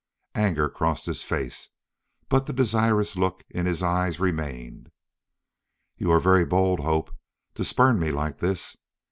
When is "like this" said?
8.11-8.77